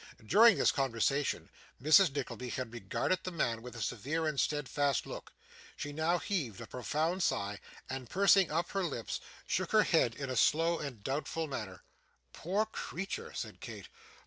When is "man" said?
3.29-3.61